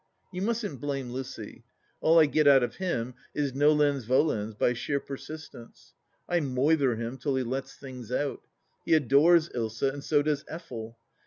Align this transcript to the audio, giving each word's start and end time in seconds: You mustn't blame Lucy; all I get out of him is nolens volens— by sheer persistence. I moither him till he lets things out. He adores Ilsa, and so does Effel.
You 0.33 0.41
mustn't 0.41 0.81
blame 0.81 1.11
Lucy; 1.11 1.63
all 1.99 2.17
I 2.17 2.25
get 2.25 2.47
out 2.47 2.63
of 2.63 2.77
him 2.77 3.13
is 3.35 3.53
nolens 3.53 4.05
volens— 4.05 4.55
by 4.59 4.73
sheer 4.73 4.99
persistence. 4.99 5.93
I 6.27 6.39
moither 6.39 6.95
him 6.95 7.19
till 7.19 7.35
he 7.35 7.43
lets 7.43 7.75
things 7.75 8.11
out. 8.11 8.41
He 8.83 8.95
adores 8.95 9.49
Ilsa, 9.49 9.93
and 9.93 10.03
so 10.03 10.23
does 10.23 10.43
Effel. 10.45 10.95